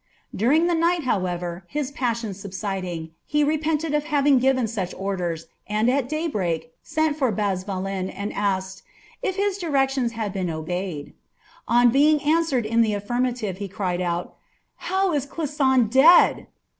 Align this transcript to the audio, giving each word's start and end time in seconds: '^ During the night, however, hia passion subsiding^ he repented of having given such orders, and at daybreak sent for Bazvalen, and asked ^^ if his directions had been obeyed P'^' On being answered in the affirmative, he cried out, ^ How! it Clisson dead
'^ 0.01 0.03
During 0.35 0.65
the 0.65 0.73
night, 0.73 1.03
however, 1.03 1.63
hia 1.71 1.85
passion 1.93 2.31
subsiding^ 2.31 3.11
he 3.23 3.43
repented 3.43 3.93
of 3.93 4.05
having 4.05 4.39
given 4.39 4.65
such 4.65 4.95
orders, 4.97 5.45
and 5.67 5.91
at 5.91 6.09
daybreak 6.09 6.73
sent 6.81 7.17
for 7.17 7.31
Bazvalen, 7.31 8.09
and 8.09 8.33
asked 8.33 8.79
^^ 8.79 8.81
if 9.21 9.35
his 9.35 9.59
directions 9.59 10.13
had 10.13 10.33
been 10.33 10.49
obeyed 10.49 11.09
P'^' 11.09 11.13
On 11.67 11.91
being 11.91 12.19
answered 12.23 12.65
in 12.65 12.81
the 12.81 12.95
affirmative, 12.95 13.59
he 13.59 13.67
cried 13.67 14.01
out, 14.01 14.29
^ 14.29 14.31
How! 14.77 15.13
it 15.13 15.29
Clisson 15.29 15.87
dead 15.87 16.47